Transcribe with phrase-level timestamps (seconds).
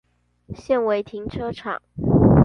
[0.55, 1.79] 現為停車場